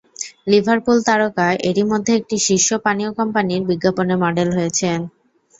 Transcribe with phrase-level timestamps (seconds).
[0.47, 4.99] Liverpool তারকা এরই মধ্যে একটি শীর্ষ পানীয় কোম্পানির বিজ্ঞাপনে মডেল হয়েছেন।